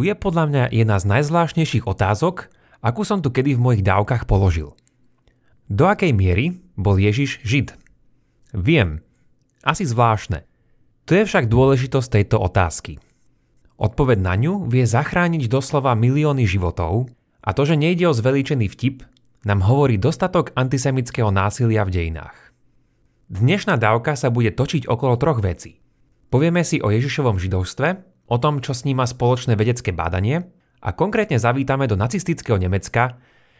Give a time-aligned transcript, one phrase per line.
[0.00, 2.48] Tu je podľa mňa jedna z najzvláštnejších otázok,
[2.80, 4.72] akú som tu kedy v mojich dávkach položil.
[5.68, 7.76] Do akej miery bol Ježiš Žid?
[8.56, 9.04] Viem,
[9.60, 10.48] asi zvláštne.
[11.04, 12.96] Tu je však dôležitosť tejto otázky.
[13.76, 17.12] Odpoveď na ňu vie zachrániť doslova milióny životov
[17.44, 19.04] a to, že nejde o zveličený vtip,
[19.44, 22.56] nám hovorí dostatok antisemického násilia v dejinách.
[23.28, 25.76] Dnešná dávka sa bude točiť okolo troch vecí.
[26.32, 30.46] Povieme si o Ježišovom židovstve, o tom, čo s ním má spoločné vedecké bádanie
[30.78, 33.18] a konkrétne zavítame do nacistického Nemecka,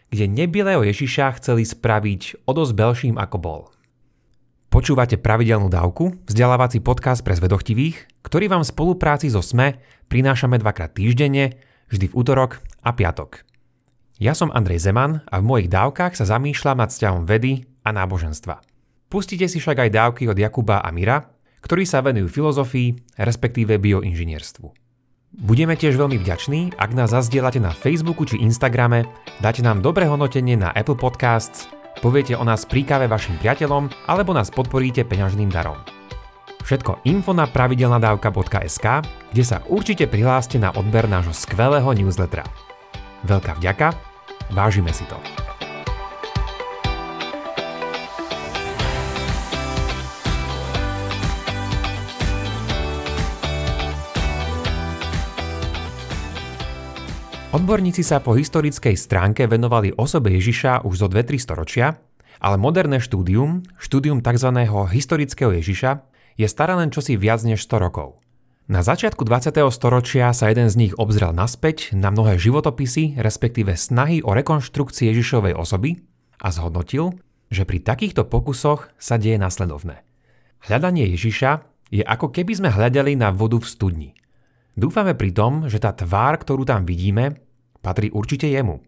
[0.09, 3.61] kde nebilého Ježiša chceli spraviť o dosť belším ako bol.
[4.71, 10.95] Počúvate pravidelnú dávku, vzdelávací podcast pre zvedochtivých, ktorý vám v spolupráci so SME prinášame dvakrát
[10.95, 11.59] týždenne,
[11.91, 13.43] vždy v útorok a piatok.
[14.23, 18.63] Ja som Andrej Zeman a v mojich dávkach sa zamýšľam nad vzťahom vedy a náboženstva.
[19.11, 21.27] Pustite si však aj dávky od Jakuba a Mira,
[21.65, 24.73] ktorí sa venujú filozofii, respektíve bioinžinierstvu.
[25.31, 29.07] Budeme tiež veľmi vďační, ak nás zazdielate na Facebooku či Instagrame,
[29.39, 31.71] dáte nám dobré hodnotenie na Apple Podcasts
[32.01, 35.77] poviete o nás príkave vašim priateľom alebo nás podporíte peňažným darom.
[36.65, 38.87] Všetko info na pravidelnadavka.sk,
[39.33, 42.45] kde sa určite prihláste na odber nášho skvelého newslettera.
[43.25, 43.97] Veľká vďaka,
[44.53, 45.17] vážime si to.
[57.51, 61.99] Odborníci sa po historickej stránke venovali osobe Ježiša už zo 2-3 storočia,
[62.39, 64.55] ale moderné štúdium, štúdium tzv.
[64.87, 65.99] historického Ježiša,
[66.39, 68.23] je staré len čosi viac než 100 rokov.
[68.71, 69.67] Na začiatku 20.
[69.75, 75.59] storočia sa jeden z nich obzrel naspäť na mnohé životopisy, respektíve snahy o rekonštrukcii Ježišovej
[75.59, 76.07] osoby
[76.39, 77.19] a zhodnotil,
[77.51, 80.07] že pri takýchto pokusoch sa deje nasledovné.
[80.71, 84.11] Hľadanie Ježiša je ako keby sme hľadali na vodu v studni.
[84.81, 87.37] Dúfame pri tom, že tá tvár, ktorú tam vidíme,
[87.85, 88.81] patrí určite jemu.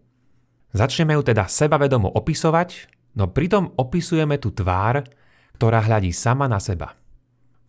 [0.73, 5.05] Začneme ju teda sebavedomo opisovať, no pritom opisujeme tú tvár,
[5.53, 6.97] ktorá hľadí sama na seba.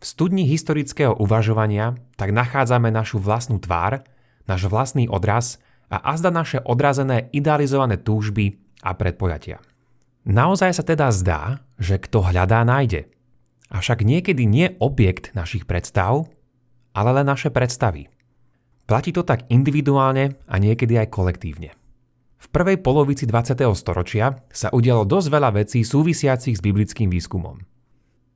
[0.01, 4.01] V studni historického uvažovania tak nachádzame našu vlastnú tvár,
[4.49, 5.61] náš vlastný odraz
[5.93, 9.61] a azda naše odrazené idealizované túžby a predpojatia.
[10.25, 13.05] Naozaj sa teda zdá, že kto hľadá, nájde.
[13.69, 16.25] Avšak niekedy nie objekt našich predstav,
[16.97, 18.14] ale len naše predstavy.
[18.85, 21.73] Platí to tak individuálne a niekedy aj kolektívne.
[22.37, 23.57] V prvej polovici 20.
[23.73, 27.65] storočia sa udialo dosť veľa vecí súvisiacich s biblickým výskumom.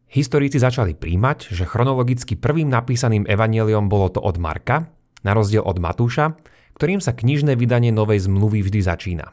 [0.09, 4.89] Historici začali príjmať, že chronologicky prvým napísaným evaneliom bolo to od Marka,
[5.21, 6.33] na rozdiel od Matúša,
[6.73, 9.29] ktorým sa knižné vydanie Novej zmluvy vždy začína.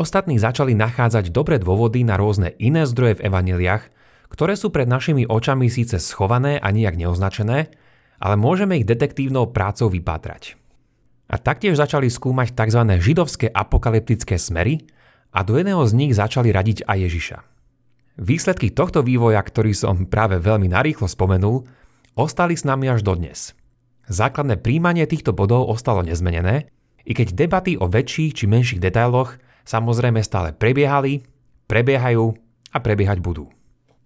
[0.00, 3.92] Ostatní začali nachádzať dobré dôvody na rôzne iné zdroje v evaneliách,
[4.32, 7.68] ktoré sú pred našimi očami síce schované a nijak neoznačené,
[8.20, 10.60] ale môžeme ich detektívnou prácou vypátrať.
[11.30, 12.82] A taktiež začali skúmať tzv.
[13.00, 14.84] židovské apokalyptické smery
[15.32, 17.38] a do jedného z nich začali radiť aj Ježiša.
[18.20, 21.64] Výsledky tohto vývoja, ktorý som práve veľmi narýchlo spomenul,
[22.18, 23.56] ostali s nami až dodnes.
[24.10, 26.68] Základné príjmanie týchto bodov ostalo nezmenené,
[27.06, 31.24] i keď debaty o väčších či menších detailoch samozrejme stále prebiehali,
[31.70, 32.26] prebiehajú
[32.74, 33.48] a prebiehať budú.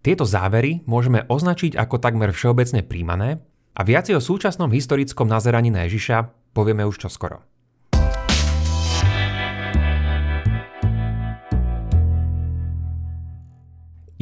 [0.05, 3.41] Tieto závery môžeme označiť ako takmer všeobecne príjmané
[3.75, 7.43] a viac o súčasnom historickom nazeraní na Ježiša povieme už čoskoro.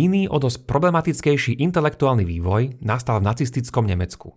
[0.00, 4.32] Iný o dosť problematickejší intelektuálny vývoj nastal v nacistickom Nemecku.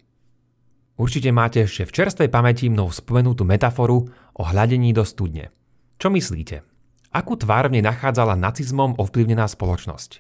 [1.00, 4.04] Určite máte ešte v čerstvej pamäti mnou spomenutú metaforu
[4.36, 5.56] o hľadení do studne.
[5.96, 6.68] Čo myslíte?
[7.16, 10.20] Akú tvár v nej nachádzala nacizmom ovplyvnená spoločnosť?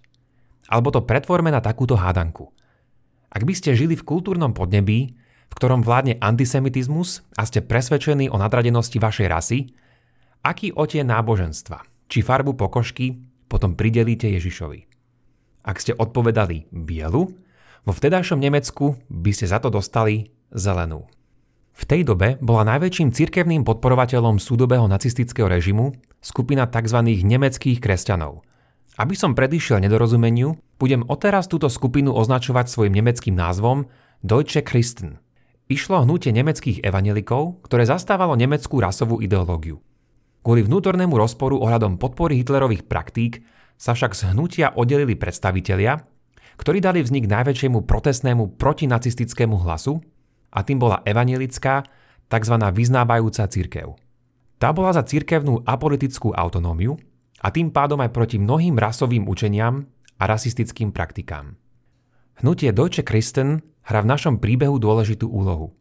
[0.72, 2.48] Alebo to pretvorme na takúto hádanku–
[3.36, 5.12] ak by ste žili v kultúrnom podnebí,
[5.46, 9.60] v ktorom vládne antisemitizmus a ste presvedčení o nadradenosti vašej rasy,
[10.40, 13.20] aký otie náboženstva, či farbu pokožky
[13.52, 14.88] potom pridelíte Ježišovi.
[15.68, 17.28] Ak ste odpovedali bielu,
[17.86, 21.06] vo vtedajšom Nemecku by ste za to dostali zelenú.
[21.76, 25.92] V tej dobe bola najväčším cirkevným podporovateľom súdobého nacistického režimu
[26.24, 27.04] skupina tzv.
[27.04, 28.40] nemeckých kresťanov–
[28.96, 33.88] aby som predišiel nedorozumeniu, budem odteraz túto skupinu označovať svojim nemeckým názvom
[34.22, 35.20] Deutsche Christen.
[35.66, 39.82] Išlo hnutie nemeckých evanelikov, ktoré zastávalo nemeckú rasovú ideológiu.
[40.46, 43.42] Kvôli vnútornému rozporu ohľadom podpory Hitlerových praktík
[43.76, 45.98] sa však z hnutia oddelili predstavitelia,
[46.62, 50.00] ktorí dali vznik najväčšiemu protestnému protinacistickému hlasu
[50.54, 51.82] a tým bola evanelická,
[52.30, 52.56] tzv.
[52.62, 53.98] vyznávajúca církev.
[54.62, 56.96] Tá bola za církevnú apolitickú autonómiu,
[57.46, 59.86] a tým pádom aj proti mnohým rasovým učeniam
[60.20, 61.60] a rasistickým praktikám.
[62.44, 65.76] Hnutie Deutsche Christen hrá v našom príbehu dôležitú úlohu.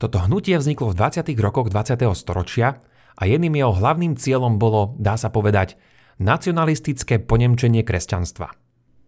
[0.00, 1.28] Toto hnutie vzniklo v 20.
[1.44, 2.00] rokoch 20.
[2.16, 2.80] storočia
[3.20, 5.76] a jedným jeho hlavným cieľom bolo, dá sa povedať,
[6.16, 8.56] nacionalistické ponemčenie kresťanstva.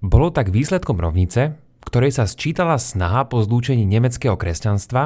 [0.04, 5.02] Bolo tak výsledkom rovnice, ktorej sa sčítala snaha po zlúčení nemeckého kresťanstva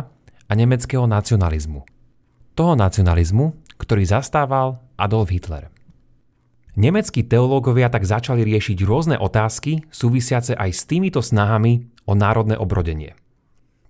[0.47, 1.87] a nemeckého nacionalizmu.
[2.57, 5.75] Toho nacionalizmu, ktorý zastával Adolf Hitler.
[6.76, 13.17] Nemeckí teológovia tak začali riešiť rôzne otázky súvisiace aj s týmito snahami o národné obrodenie.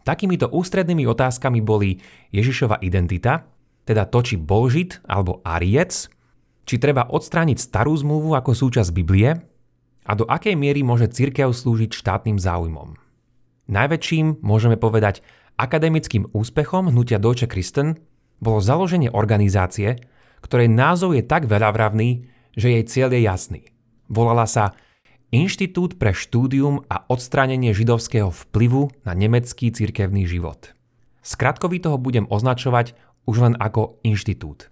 [0.07, 1.99] Takýmito ústrednými otázkami boli
[2.31, 3.51] Ježišova identita,
[3.83, 6.07] teda to, či bol Žid alebo Ariec,
[6.63, 9.35] či treba odstrániť starú zmluvu ako súčasť Biblie
[10.07, 12.95] a do akej miery môže cirkev slúžiť štátnym záujmom.
[13.67, 15.27] Najväčším, môžeme povedať,
[15.59, 17.99] akademickým úspechom hnutia Deutsche Christen
[18.39, 19.99] bolo založenie organizácie,
[20.39, 23.63] ktorej názov je tak veľavravný, že jej cieľ je jasný.
[24.09, 24.73] Volala sa
[25.35, 30.73] Inštitút pre štúdium a odstránenie židovského vplyvu na nemecký cirkevný život.
[31.27, 32.95] Skratkovi toho budem označovať
[33.27, 34.71] už len ako inštitút.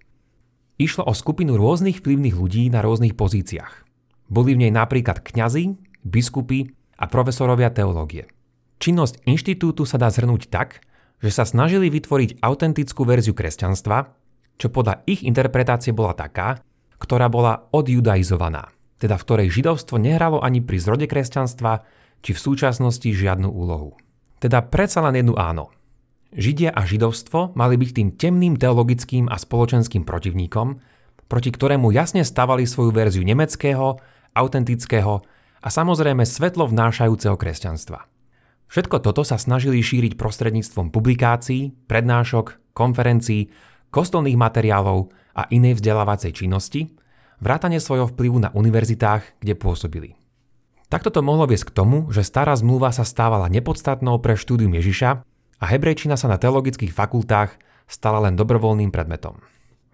[0.79, 3.83] Išlo o skupinu rôznych vplyvných ľudí na rôznych pozíciách.
[4.31, 5.75] Boli v nej napríklad kňazi,
[6.07, 6.71] biskupy
[7.03, 8.31] a profesorovia teológie.
[8.79, 10.87] Činnosť inštitútu sa dá zhrnúť tak,
[11.19, 14.15] že sa snažili vytvoriť autentickú verziu kresťanstva,
[14.55, 16.63] čo podľa ich interpretácie bola taká,
[17.05, 18.75] ktorá bola odjudaizovaná
[19.05, 21.85] teda v ktorej židovstvo nehralo ani pri zrode kresťanstva,
[22.25, 24.01] či v súčasnosti žiadnu úlohu.
[24.41, 25.69] Teda predsa len jednu áno.
[26.33, 30.81] Židia a židovstvo mali byť tým temným teologickým a spoločenským protivníkom,
[31.29, 34.00] proti ktorému jasne stavali svoju verziu nemeckého,
[34.33, 35.21] autentického
[35.61, 38.09] a samozrejme svetlo vnášajúceho kresťanstva.
[38.73, 43.53] Všetko toto sa snažili šíriť prostredníctvom publikácií, prednášok, konferencií,
[43.93, 46.95] kostolných materiálov a inej vzdelávacej činnosti,
[47.43, 50.17] vrátane svojho vplyvu na univerzitách, kde pôsobili.
[50.89, 55.11] Takto to mohlo viesť k tomu, že stará zmluva sa stávala nepodstatnou pre štúdium Ježiša
[55.59, 57.59] a hebrejčina sa na teologických fakultách
[57.91, 59.43] stala len dobrovoľným predmetom.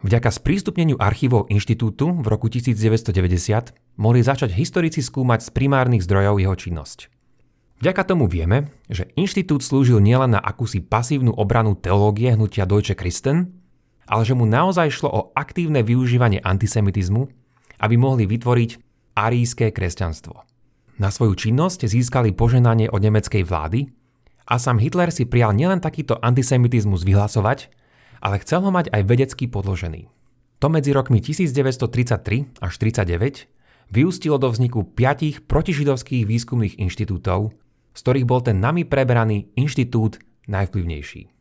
[0.00, 6.56] Vďaka sprístupneniu archívov inštitútu v roku 1990 mohli začať historici skúmať z primárnych zdrojov jeho
[6.56, 7.12] činnosť.
[7.80, 13.59] Vďaka tomu vieme, že inštitút slúžil nielen na akúsi pasívnu obranu teológie hnutia Deutsche Christen,
[14.10, 17.30] ale že mu naozaj šlo o aktívne využívanie antisemitizmu,
[17.78, 18.70] aby mohli vytvoriť
[19.14, 20.42] aríjské kresťanstvo.
[20.98, 23.88] Na svoju činnosť získali poženanie od nemeckej vlády
[24.50, 27.70] a sám Hitler si prijal nielen takýto antisemitizmus vyhlasovať,
[28.20, 30.10] ale chcel ho mať aj vedecky podložený.
[30.60, 33.48] To medzi rokmi 1933 až 1939
[33.94, 37.56] vyústilo do vzniku piatich protižidovských výskumných inštitútov,
[37.96, 40.20] z ktorých bol ten nami preberaný inštitút
[40.52, 41.39] najvplyvnejší.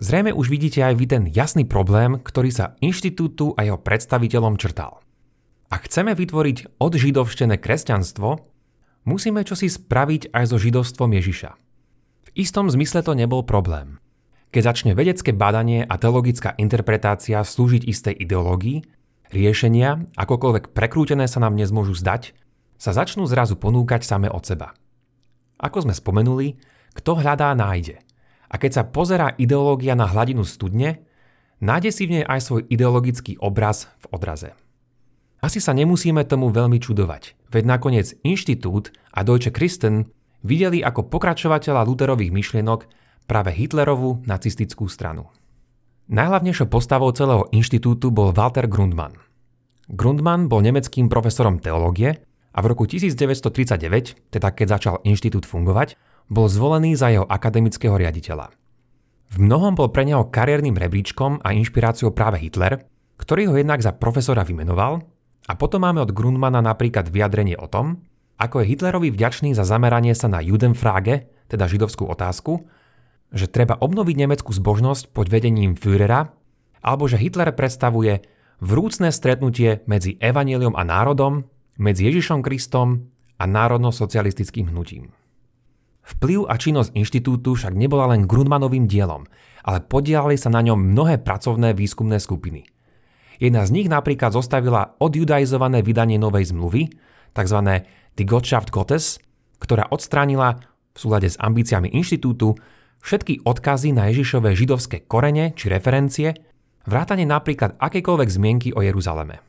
[0.00, 5.04] Zrejme už vidíte aj vy ten jasný problém, ktorý sa inštitútu a jeho predstaviteľom črtal.
[5.68, 8.40] Ak chceme vytvoriť odžidovštené kresťanstvo,
[9.04, 11.50] musíme čosi spraviť aj so židovstvom Ježiša.
[12.24, 14.00] V istom zmysle to nebol problém.
[14.52, 18.84] Keď začne vedecké badanie a teologická interpretácia slúžiť istej ideológii,
[19.32, 22.36] riešenia, akokoľvek prekrútené sa nám dnes môžu zdať,
[22.76, 24.76] sa začnú zrazu ponúkať same od seba.
[25.56, 26.56] Ako sme spomenuli,
[26.96, 28.00] kto hľadá, nájde–
[28.52, 31.00] a keď sa pozerá ideológia na hladinu studne,
[31.64, 34.50] nájde si v nej aj svoj ideologický obraz v odraze.
[35.42, 40.12] Asi sa nemusíme tomu veľmi čudovať, veď nakoniec Inštitút a Deutsche Christen
[40.44, 42.86] videli ako pokračovateľa Lutherových myšlienok
[43.26, 45.32] práve Hitlerovú nacistickú stranu.
[46.12, 49.16] Najhlavnejšou postavou celého inštitútu bol Walter Grundmann.
[49.88, 52.22] Grundmann bol nemeckým profesorom teológie
[52.52, 55.96] a v roku 1939, teda keď začal inštitút fungovať,
[56.28, 58.52] bol zvolený za jeho akademického riaditeľa.
[59.32, 62.84] V mnohom bol pre neho kariérnym rebríčkom a inšpiráciou práve Hitler,
[63.16, 65.00] ktorý ho jednak za profesora vymenoval
[65.48, 68.04] a potom máme od Grundmana napríklad vyjadrenie o tom,
[68.36, 72.66] ako je Hitlerovi vďačný za zameranie sa na Judenfrage, teda židovskú otázku,
[73.32, 76.34] že treba obnoviť nemeckú zbožnosť pod vedením Führera,
[76.82, 78.26] alebo že Hitler predstavuje
[78.58, 81.46] vrúcne stretnutie medzi evaníliom a národom,
[81.80, 83.08] medzi Ježišom Kristom
[83.40, 85.14] a národno-socialistickým hnutím.
[86.02, 89.22] Vplyv a činnosť inštitútu však nebola len Grundmanovým dielom,
[89.62, 92.66] ale podielali sa na ňom mnohé pracovné výskumné skupiny.
[93.38, 96.90] Jedna z nich napríklad zostavila odjudaizované vydanie novej zmluvy,
[97.34, 97.58] tzv.
[98.18, 99.18] Die Gottschaft Gottes,
[99.62, 100.58] ktorá odstránila
[100.92, 102.54] v súlade s ambíciami inštitútu
[103.02, 106.36] všetky odkazy na Ježišové židovské korene či referencie,
[106.86, 109.42] vrátane napríklad akékoľvek zmienky o Jeruzaleme.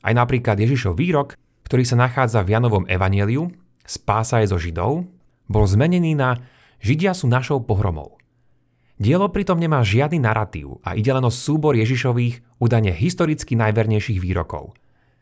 [0.00, 1.34] Aj napríklad Ježišov výrok,
[1.66, 3.50] ktorý sa nachádza v Janovom evanieliu,
[3.82, 5.02] spása je zo Židov,
[5.46, 6.38] bol zmenený na
[6.82, 8.18] Židia sú našou pohromou.
[8.96, 14.72] Dielo pritom nemá žiadny narratív a ide len o súbor Ježišových údajne historicky najvernejších výrokov.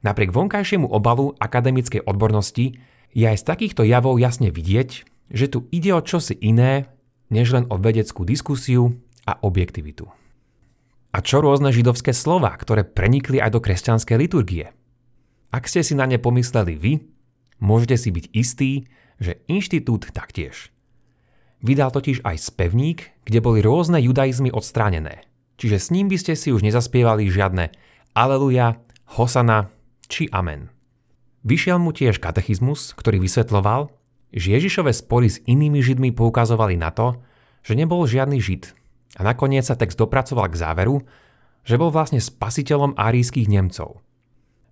[0.06, 2.78] Napriek vonkajšiemu obalu akademickej odbornosti
[3.10, 4.90] je aj z takýchto javov jasne vidieť,
[5.32, 6.86] že tu ide o čosi iné,
[7.32, 8.94] než len o vedeckú diskusiu
[9.26, 10.06] a objektivitu.
[11.14, 14.74] A čo rôzne židovské slova, ktoré prenikli aj do kresťanskej liturgie?
[15.54, 16.92] Ak ste si na ne pomysleli vy,
[17.62, 18.72] môžete si byť istí,
[19.18, 20.74] že inštitút taktiež.
[21.64, 25.24] Vydal totiž aj spevník, kde boli rôzne judaizmy odstránené,
[25.56, 27.72] čiže s ním by ste si už nezaspievali žiadne
[28.12, 28.78] Aleluja,
[29.16, 29.72] Hosana
[30.06, 30.68] či Amen.
[31.44, 33.92] Vyšiel mu tiež katechizmus, ktorý vysvetloval,
[34.34, 37.20] že Ježišove spory s inými židmi poukazovali na to,
[37.64, 38.76] že nebol žiadny žid
[39.16, 41.00] a nakoniec sa text dopracoval k záveru,
[41.64, 44.02] že bol vlastne spasiteľom árijských Nemcov.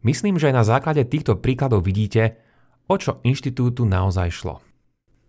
[0.02, 2.42] Myslím, že aj na základe týchto príkladov vidíte,
[2.86, 4.64] o čo inštitútu naozaj šlo.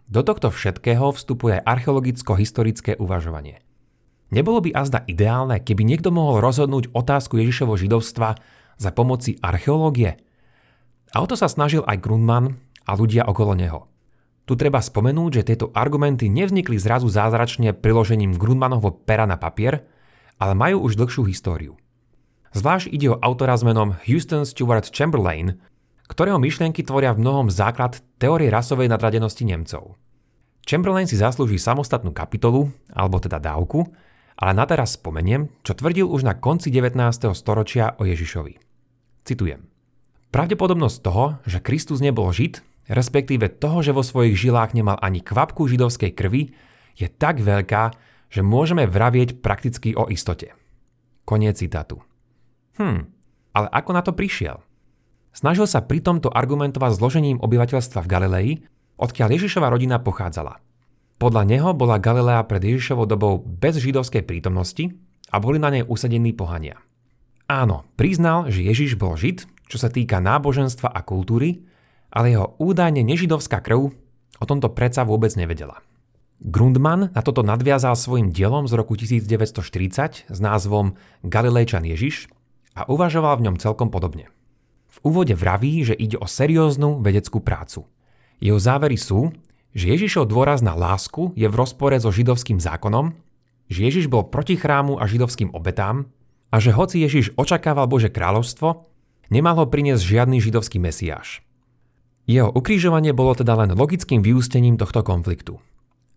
[0.10, 3.64] Do tohto všetkého vstupuje archeologicko-historické uvažovanie.
[4.34, 8.38] Nebolo by azda ideálne, keby niekto mohol rozhodnúť otázku Ježišovo židovstva
[8.82, 10.18] za pomoci archeológie?
[11.14, 12.58] A o to sa snažil aj Grundman
[12.90, 13.86] a ľudia okolo neho.
[14.44, 19.88] Tu treba spomenúť, že tieto argumenty nevznikli zrazu zázračne priložením Grundmanovho pera na papier,
[20.36, 21.74] ale majú už dlhšiu históriu.
[22.52, 25.64] Zvlášť ide o autora s menom Houston Stewart Chamberlain,
[26.14, 29.98] ktorého myšlienky tvoria v mnohom základ teórie rasovej nadradenosti Nemcov.
[30.62, 33.90] Chamberlain si zaslúži samostatnú kapitolu, alebo teda dávku,
[34.38, 37.34] ale na teraz spomeniem, čo tvrdil už na konci 19.
[37.34, 38.62] storočia o Ježišovi.
[39.26, 39.66] Citujem.
[40.30, 42.62] Pravdepodobnosť toho, že Kristus nebol Žid,
[42.94, 46.54] respektíve toho, že vo svojich žilách nemal ani kvapku židovskej krvi,
[46.94, 47.94] je tak veľká,
[48.30, 50.54] že môžeme vravieť prakticky o istote.
[51.26, 52.02] Koniec citátu.
[52.82, 53.06] Hm,
[53.54, 54.62] ale ako na to prišiel?
[55.34, 58.50] Snažil sa pri tomto argumentovať zložením obyvateľstva v Galilei,
[59.02, 60.62] odkiaľ Ježišova rodina pochádzala.
[61.18, 64.94] Podľa neho bola Galilea pred Ježišovou dobou bez židovskej prítomnosti
[65.34, 66.78] a boli na nej usadení pohania.
[67.50, 71.66] Áno, priznal, že Ježiš bol žid, čo sa týka náboženstva a kultúry,
[72.14, 73.90] ale jeho údajne nežidovská krv
[74.38, 75.82] o tomto predsa vôbec nevedela.
[76.44, 80.94] Grundman na toto nadviazal svojim dielom z roku 1940 s názvom
[81.26, 82.30] Galilejčan Ježiš
[82.76, 84.30] a uvažoval v ňom celkom podobne.
[84.94, 87.90] V úvode vraví, že ide o serióznu vedeckú prácu.
[88.38, 89.34] Jeho závery sú,
[89.74, 93.18] že Ježišov dôraz na lásku je v rozpore so židovským zákonom,
[93.74, 96.14] že Ježiš bol proti chrámu a židovským obetám
[96.54, 98.86] a že hoci Ježiš očakával Bože kráľovstvo,
[99.34, 101.42] nemal ho priniesť žiadny židovský mesiáš.
[102.30, 105.58] Jeho ukrižovanie bolo teda len logickým vyústením tohto konfliktu.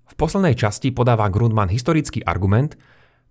[0.06, 2.76] V poslednej časti podáva Grundman historický argument,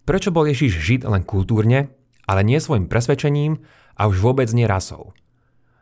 [0.09, 1.93] prečo bol Ježiš žid len kultúrne,
[2.25, 3.61] ale nie svojim presvedčením
[3.93, 5.13] a už vôbec nie rasou.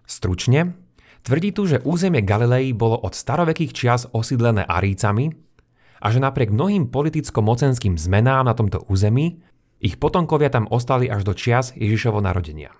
[0.03, 0.75] Stručne,
[1.23, 5.31] tvrdí tu, že územie Galilei bolo od starovekých čias osídlené Arícami
[6.03, 9.39] a že napriek mnohým politicko-mocenským zmenám na tomto území
[9.83, 12.71] ich potomkovia tam ostali až do čias Ježišovo narodenia.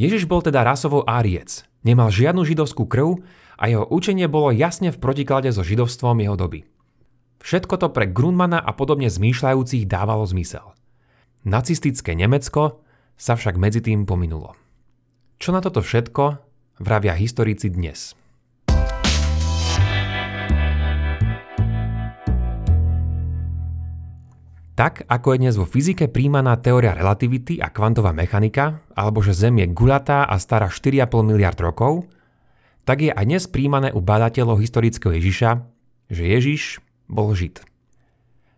[0.00, 3.20] Ježiš bol teda rasovo Áriec, nemal žiadnu židovskú krv
[3.60, 6.64] a jeho učenie bolo jasne v protiklade so židovstvom jeho doby.
[7.44, 10.76] Všetko to pre Grunmana a podobne zmýšľajúcich dávalo zmysel.
[11.44, 12.84] Nacistické Nemecko
[13.16, 14.56] sa však medzi tým pominulo.
[15.40, 16.49] Čo na toto všetko
[16.80, 18.16] vravia historici dnes?
[24.80, 29.60] Tak, ako je dnes vo fyzike príjmaná teória relativity a kvantová mechanika, alebo že Zem
[29.60, 32.08] je gulatá a stará 4,5 miliard rokov,
[32.88, 35.60] tak je aj dnes príjmané u badateľov historického Ježiša,
[36.08, 36.80] že Ježiš
[37.12, 37.60] bol Žid.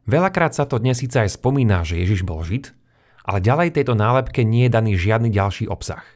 [0.07, 2.71] Veľakrát sa to dnes síce aj spomína, že Ježiš bol Žid,
[3.26, 6.07] ale ďalej tejto nálepke nie je daný žiadny ďalší obsah.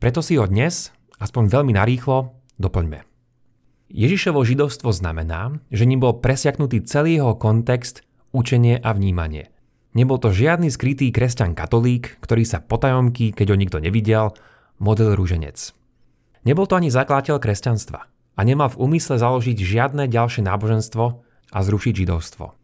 [0.00, 3.04] Preto si ho dnes, aspoň veľmi narýchlo, doplňme.
[3.88, 8.04] Ježišovo židovstvo znamená, že ním bol presiaknutý celý jeho kontext,
[8.36, 9.48] učenie a vnímanie.
[9.96, 14.36] Nebol to žiadny skrytý kresťan katolík, ktorý sa potajomky, keď ho nikto nevidel,
[14.76, 15.72] model rúženec.
[16.44, 21.04] Nebol to ani zakladateľ kresťanstva a nemal v úmysle založiť žiadne ďalšie náboženstvo
[21.50, 22.54] a zrušiť židovstvo.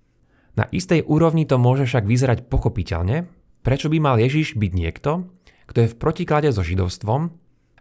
[0.55, 3.27] Na istej úrovni to môže však vyzerať pochopiteľne,
[3.67, 5.27] prečo by mal Ježiš byť niekto,
[5.67, 7.35] kto je v protiklade so židovstvom,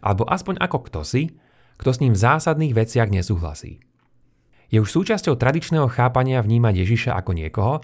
[0.04, 1.22] alebo aspoň ako kto si,
[1.80, 3.80] kto s ním v zásadných veciach nesúhlasí.
[4.68, 7.80] Je už súčasťou tradičného chápania vnímať Ježiša ako niekoho,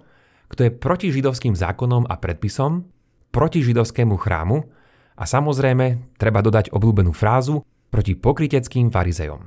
[0.53, 2.85] kto je proti židovským zákonom a predpisom,
[3.33, 4.69] proti židovskému chrámu
[5.17, 9.41] a samozrejme treba dodať obľúbenú frázu proti pokryteckým farizejom.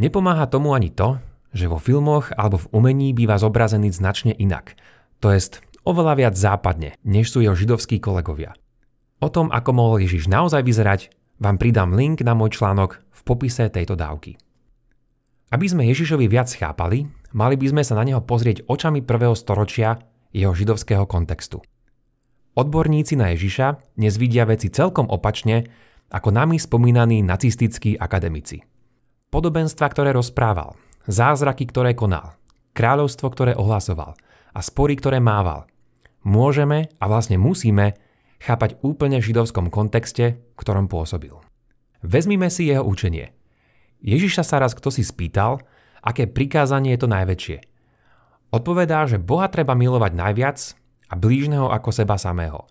[0.00, 1.20] Nepomáha tomu ani to,
[1.52, 4.74] že vo filmoch alebo v umení býva zobrazený značne inak,
[5.20, 8.56] to jest oveľa viac západne, než sú jeho židovskí kolegovia.
[9.20, 13.72] O tom, ako mohol Ježiš naozaj vyzerať, vám pridám link na môj článok v popise
[13.72, 14.36] tejto dávky.
[15.50, 19.98] Aby sme Ježišovi viac chápali, mali by sme sa na neho pozrieť očami prvého storočia
[20.30, 21.58] jeho židovského kontextu.
[22.54, 25.66] Odborníci na Ježiša dnes vidia veci celkom opačne
[26.10, 28.62] ako nami spomínaní nacistickí akademici.
[29.30, 30.74] Podobenstva, ktoré rozprával,
[31.06, 32.34] zázraky, ktoré konal,
[32.74, 34.18] kráľovstvo, ktoré ohlasoval
[34.50, 35.66] a spory, ktoré mával.
[36.26, 37.96] môžeme a vlastne musíme
[38.40, 41.36] chápať úplne v židovskom kontexte, v ktorom pôsobil.
[42.00, 43.36] Vezmime si jeho učenie.
[44.00, 45.60] Ježiša sa raz kto si spýtal,
[46.00, 47.58] aké prikázanie je to najväčšie.
[48.50, 50.58] Odpovedá, že Boha treba milovať najviac
[51.12, 52.64] a blížneho ako seba samého.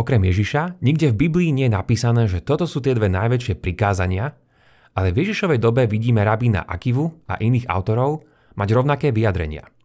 [0.00, 4.32] Okrem Ježiša, nikde v Biblii nie je napísané, že toto sú tie dve najväčšie prikázania,
[4.96, 8.24] ale v Ježišovej dobe vidíme rabína Akivu a iných autorov
[8.56, 9.68] mať rovnaké vyjadrenia–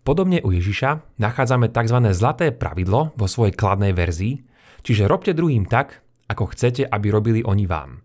[0.00, 1.98] Podobne u Ježiša nachádzame tzv.
[2.16, 4.40] zlaté pravidlo vo svojej kladnej verzii,
[4.80, 8.00] čiže robte druhým tak, ako chcete, aby robili oni vám.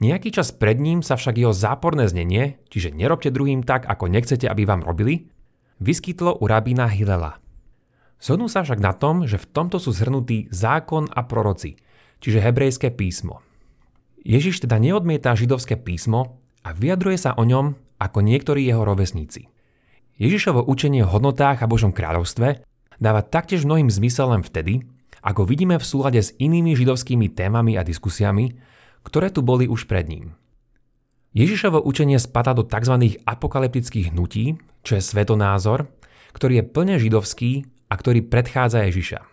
[0.00, 4.48] Nejaký čas pred ním sa však jeho záporné znenie, čiže nerobte druhým tak, ako nechcete,
[4.48, 5.28] aby vám robili,
[5.76, 7.36] vyskytlo u rabína Hilela.
[8.20, 11.76] Zhodnú sa však na tom, že v tomto sú zhrnutí zákon a proroci,
[12.20, 13.44] čiže hebrejské písmo.
[14.24, 19.49] Ježiš teda neodmieta židovské písmo a vyjadruje sa o ňom ako niektorí jeho rovesníci.
[20.20, 22.60] Ježišovo učenie o hodnotách a Božom kráľovstve
[23.00, 24.84] dáva taktiež mnohým zmysel len vtedy,
[25.24, 28.52] ako vidíme v súlade s inými židovskými témami a diskusiami,
[29.00, 30.36] ktoré tu boli už pred ním.
[31.32, 33.16] Ježišovo učenie spada do tzv.
[33.24, 35.88] apokalyptických hnutí, čo je svetonázor,
[36.36, 39.24] ktorý je plne židovský a ktorý predchádza Ježiša.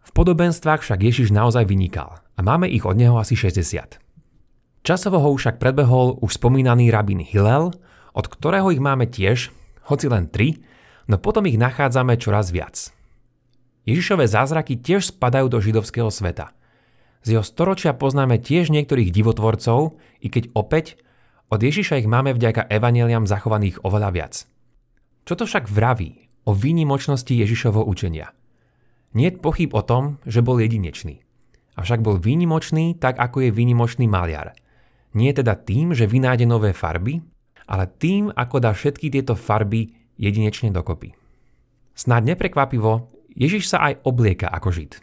[0.00, 4.00] V podobenstvách však Ježiš naozaj vynikal a máme ich od neho asi 60.
[4.80, 7.76] Časovo ho však predbehol už spomínaný rabín Hillel,
[8.16, 9.52] od ktorého ich máme tiež
[9.88, 10.60] hoci len tri,
[11.08, 12.92] no potom ich nachádzame čoraz viac.
[13.88, 16.52] Ježišové zázraky tiež spadajú do židovského sveta.
[17.20, 21.00] Z jeho storočia poznáme tiež niektorých divotvorcov, i keď opäť
[21.50, 24.34] od Ježiša ich máme vďaka evaneliam zachovaných oveľa viac.
[25.26, 28.32] Čo to však vraví o výnimočnosti Ježišovho učenia?
[29.12, 31.20] Nie je pochyb o tom, že bol jedinečný.
[31.74, 34.54] Avšak bol výnimočný tak, ako je výnimočný maliar.
[35.18, 37.18] Nie teda tým, že vynájde nové farby,
[37.70, 41.14] ale tým, ako dá všetky tieto farby jedinečne dokopy.
[41.94, 43.06] Snáď neprekvapivo,
[43.38, 44.98] Ježiš sa aj oblieka ako žid.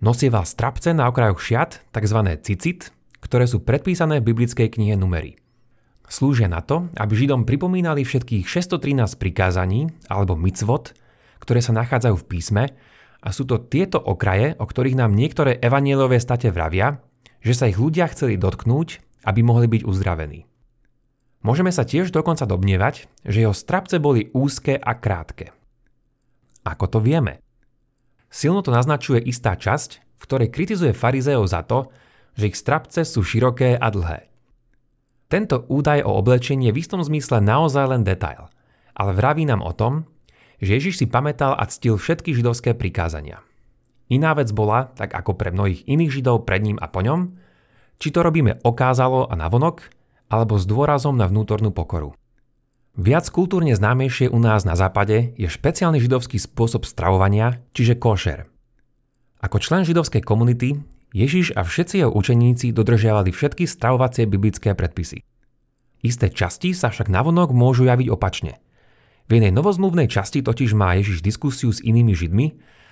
[0.00, 2.18] Nosieval strapce na okrajoch šiat, tzv.
[2.40, 2.90] cicit,
[3.22, 5.38] ktoré sú predpísané v biblickej knihe Numery.
[6.10, 10.92] Slúžia na to, aby Židom pripomínali všetkých 613 prikázaní alebo mitzvot,
[11.38, 12.64] ktoré sa nachádzajú v písme
[13.22, 16.98] a sú to tieto okraje, o ktorých nám niektoré evanielové state vravia,
[17.40, 20.51] že sa ich ľudia chceli dotknúť, aby mohli byť uzdravení.
[21.42, 25.50] Môžeme sa tiež dokonca domnievať, že jeho strapce boli úzke a krátke.
[26.62, 27.42] Ako to vieme?
[28.30, 31.90] Silno to naznačuje istá časť, v ktorej kritizuje farizeov za to,
[32.38, 34.30] že ich strapce sú široké a dlhé.
[35.26, 38.46] Tento údaj o oblečení je v istom zmysle naozaj len detail,
[38.94, 40.06] ale vraví nám o tom,
[40.62, 43.42] že Ježiš si pamätal a ctil všetky židovské prikázania.
[44.12, 47.34] Iná vec bola, tak ako pre mnohých iných židov pred ním a po ňom,
[47.98, 49.90] či to robíme okázalo a navonok,
[50.32, 52.16] alebo s dôrazom na vnútornú pokoru.
[52.96, 58.48] Viac kultúrne známejšie u nás na západe je špeciálny židovský spôsob stravovania, čiže košer.
[59.44, 60.80] Ako člen židovskej komunity
[61.12, 65.20] Ježiš a všetci jeho učeníci dodržiavali všetky stravovacie biblické predpisy.
[66.00, 68.56] Isté časti sa však navonok môžu javiť opačne.
[69.28, 72.46] V jednej novozmluvnej časti totiž má Ježiš diskusiu s inými židmi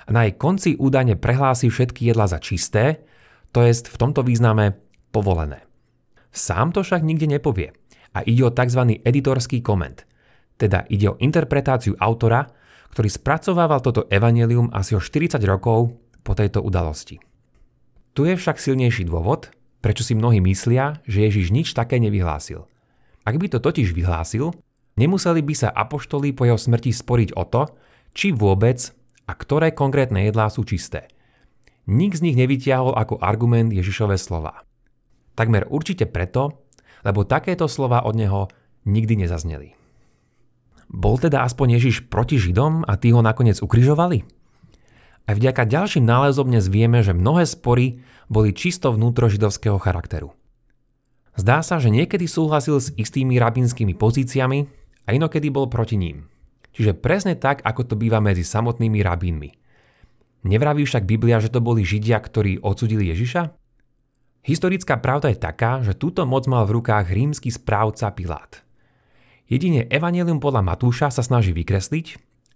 [0.04, 3.02] a na jej konci údajne prehlási všetky jedla za čisté,
[3.50, 4.78] to jest v tomto význame
[5.10, 5.69] povolené.
[6.30, 7.74] Sám to však nikde nepovie
[8.14, 9.02] a ide o tzv.
[9.02, 10.06] editorský koment.
[10.58, 12.46] Teda ide o interpretáciu autora,
[12.90, 15.94] ktorý spracovával toto evanelium asi o 40 rokov
[16.26, 17.22] po tejto udalosti.
[18.12, 22.66] Tu je však silnejší dôvod, prečo si mnohí myslia, že Ježiš nič také nevyhlásil.
[23.22, 24.50] Ak by to totiž vyhlásil,
[24.98, 27.62] nemuseli by sa apoštolí po jeho smrti sporiť o to,
[28.10, 28.90] či vôbec
[29.30, 31.06] a ktoré konkrétne jedlá sú čisté.
[31.86, 34.66] Nik z nich nevytiahol ako argument Ježišové slova.
[35.38, 36.66] Takmer určite preto,
[37.06, 38.40] lebo takéto slova od neho
[38.84, 39.76] nikdy nezazneli.
[40.90, 44.26] Bol teda aspoň Ježiš proti Židom a tí ho nakoniec ukrižovali?
[45.30, 50.34] Aj vďaka ďalším nálezom dnes vieme, že mnohé spory boli čisto vnútrožidovského charakteru.
[51.38, 54.66] Zdá sa, že niekedy súhlasil s istými rabínskymi pozíciami
[55.06, 56.26] a inokedy bol proti ním.
[56.74, 59.50] Čiže presne tak, ako to býva medzi samotnými rabínmi.
[60.46, 63.59] Nevraví však Biblia, že to boli Židia, ktorí odsudili Ježiša?
[64.40, 68.64] Historická pravda je taká, že túto moc mal v rukách rímsky správca Pilát.
[69.44, 72.06] Jedine Evangelium podľa Matúša sa snaží vykresliť,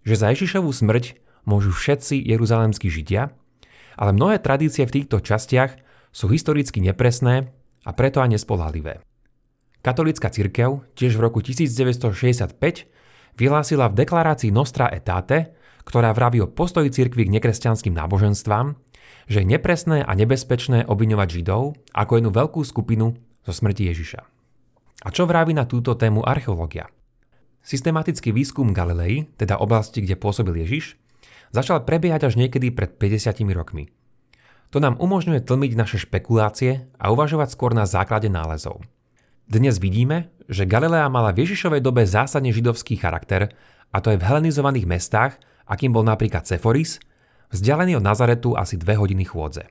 [0.06, 3.36] že za Ježišovú smrť môžu všetci jeruzalemskí židia,
[4.00, 5.76] ale mnohé tradície v týchto častiach
[6.08, 7.52] sú historicky nepresné
[7.84, 9.04] a preto aj nespolahlivé.
[9.84, 12.56] Katolická cirkev tiež v roku 1965
[13.36, 15.52] vyhlásila v deklarácii Nostra Etate,
[15.84, 18.80] ktorá vraví o postoji cirkvi k nekresťanským náboženstvám,
[19.30, 24.20] že je nepresné a nebezpečné obviňovať Židov ako jednu veľkú skupinu zo smrti Ježiša.
[25.04, 26.88] A čo vraví na túto tému archeológia?
[27.64, 31.00] Systematický výskum Galilei, teda oblasti, kde pôsobil Ježiš,
[31.52, 33.88] začal prebiehať až niekedy pred 50 rokmi.
[34.74, 38.82] To nám umožňuje tlmiť naše špekulácie a uvažovať skôr na základe nálezov.
[39.46, 43.54] Dnes vidíme, že Galilea mala v Ježišovej dobe zásadne židovský charakter,
[43.94, 46.98] a to aj v helenizovaných mestách, akým bol napríklad Ceforis,
[47.52, 49.68] vzdialený od Nazaretu asi 2 hodiny chôdze.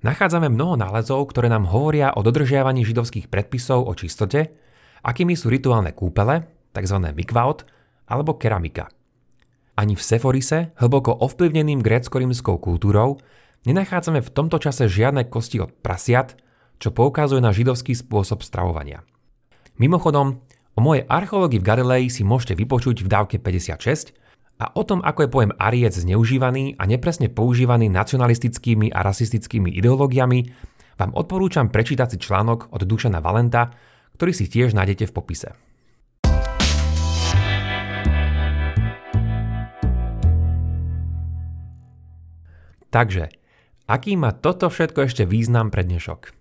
[0.00, 4.48] Nachádzame mnoho nálezov, ktoré nám hovoria o dodržiavaní židovských predpisov o čistote,
[5.04, 6.96] akými sú rituálne kúpele, tzv.
[7.12, 7.68] mikvaot,
[8.08, 8.88] alebo keramika.
[9.76, 13.20] Ani v Seforise, hlboko ovplyvneným grécko-rímskou kultúrou,
[13.68, 16.36] nenachádzame v tomto čase žiadne kosti od prasiat,
[16.80, 19.04] čo poukazuje na židovský spôsob stravovania.
[19.76, 20.40] Mimochodom,
[20.76, 24.16] o mojej archeológii v Galilei si môžete vypočuť v dávke 56
[24.60, 30.52] a o tom, ako je pojem Ariec zneužívaný a nepresne používaný nacionalistickými a rasistickými ideológiami,
[31.00, 33.72] vám odporúčam prečítať si článok od Dušana Valenta,
[34.20, 35.48] ktorý si tiež nájdete v popise.
[42.92, 43.32] Takže,
[43.88, 46.36] aký má toto všetko ešte význam pre dnešok?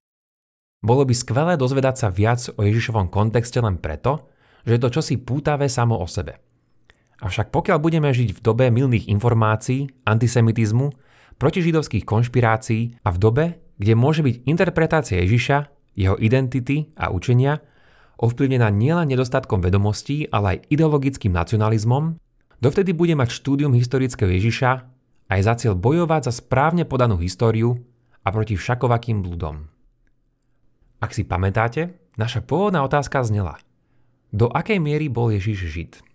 [0.83, 4.27] Bolo by skvelé dozvedať sa viac o Ježišovom kontexte len preto,
[4.67, 6.48] že je to čosi pútavé samo o sebe.
[7.19, 10.95] Avšak pokiaľ budeme žiť v dobe milných informácií, antisemitizmu,
[11.39, 13.45] protižidovských konšpirácií a v dobe,
[13.79, 15.57] kde môže byť interpretácia Ježiša,
[15.99, 17.59] jeho identity a učenia
[18.19, 22.19] ovplyvnená nielen nedostatkom vedomostí, ale aj ideologickým nacionalizmom,
[22.59, 24.71] dovtedy bude mať štúdium historického Ježiša
[25.31, 27.79] aj za cieľ bojovať za správne podanú históriu
[28.23, 29.71] a proti všakovakým blúdom.
[30.99, 33.55] Ak si pamätáte, naša pôvodná otázka znela.
[34.35, 36.08] Do akej miery bol Ježiš Žid?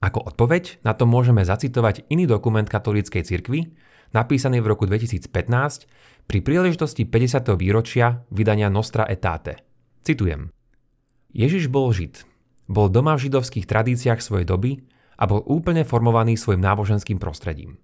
[0.00, 3.76] Ako odpoveď na to môžeme zacitovať iný dokument katolíckej cirkvi,
[4.16, 5.28] napísaný v roku 2015
[6.24, 7.52] pri príležitosti 50.
[7.60, 9.60] výročia vydania Nostra Etate.
[10.00, 10.48] Citujem.
[11.36, 12.24] Ježiš bol Žid.
[12.72, 14.80] Bol doma v židovských tradíciách svojej doby
[15.20, 17.76] a bol úplne formovaný svojim náboženským prostredím.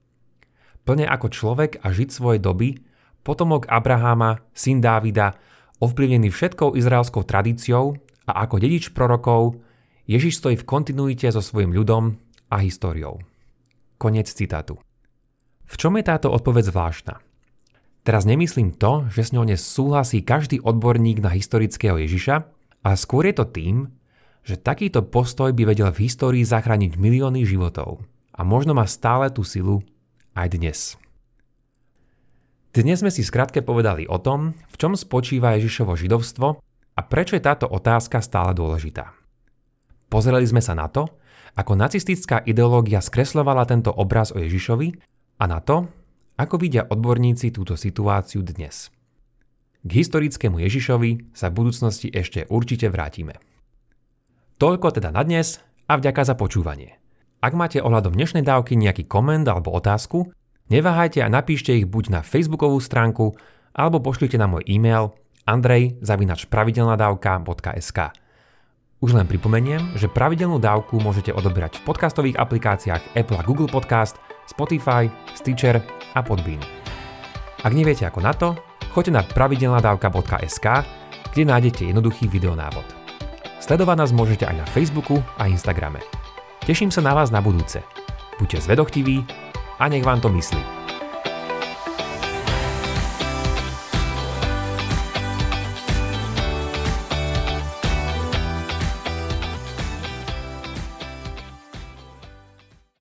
[0.88, 2.80] Plne ako človek a Žid svojej doby,
[3.28, 5.36] potomok Abraháma, syn Dávida,
[5.84, 7.92] ovplyvnený všetkou izraelskou tradíciou
[8.24, 9.60] a ako dedič prorokov,
[10.06, 12.14] Ježiš stojí v kontinuite so svojim ľudom
[12.46, 13.18] a históriou.
[13.98, 14.78] Konec citátu.
[15.66, 17.14] V čom je táto odpoveď zvláštna?
[18.06, 22.46] Teraz nemyslím to, že s ňou nesúhlasí každý odborník na historického Ježiša,
[22.86, 23.90] ale skôr je to tým,
[24.46, 29.42] že takýto postoj by vedel v histórii zachrániť milióny životov a možno má stále tú
[29.42, 29.82] silu
[30.38, 30.78] aj dnes.
[32.70, 36.62] Dnes sme si skratke povedali o tom, v čom spočíva Ježišovo židovstvo
[36.94, 39.15] a prečo je táto otázka stále dôležitá.
[40.06, 41.10] Pozreli sme sa na to,
[41.56, 44.92] ako nacistická ideológia skreslovala tento obraz o Ježišovi
[45.40, 45.88] a na to,
[46.36, 48.92] ako vidia odborníci túto situáciu dnes.
[49.86, 53.40] K historickému Ježišovi sa v budúcnosti ešte určite vrátime.
[54.60, 56.98] Toľko teda na dnes a vďaka za počúvanie.
[57.40, 60.32] Ak máte ohľadom dnešnej dávky nejaký koment alebo otázku,
[60.68, 63.36] neváhajte a napíšte ich buď na facebookovú stránku
[63.76, 65.12] alebo pošlite na môj e-mail
[65.46, 68.25] andrej.pravidelnadavka.sk
[68.96, 74.16] Už len pripomeniem, že pravidelnú dávku môžete odoberať v podcastových aplikáciách Apple a Google Podcast,
[74.48, 75.84] Spotify, Stitcher
[76.16, 76.64] a Podbean.
[77.60, 78.56] Ak neviete ako na to,
[78.96, 80.66] choďte na pravidelnadavka.sk,
[81.28, 82.88] kde nájdete jednoduchý videonávod.
[83.60, 86.00] Sledovať nás môžete aj na Facebooku a Instagrame.
[86.64, 87.84] Teším sa na vás na budúce.
[88.40, 89.28] Buďte zvedochtiví
[89.76, 90.85] a nech vám to myslí.